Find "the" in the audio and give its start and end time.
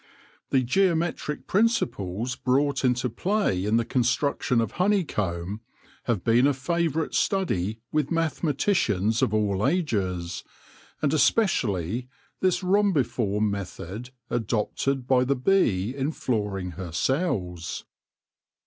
0.49-0.63, 3.77-3.85, 15.23-15.35